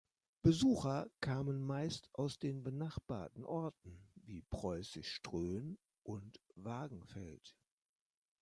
[0.41, 7.55] Besucher kamen meist aus den benachbarten Orten, wie Preußisch Ströhen und Wagenfeld.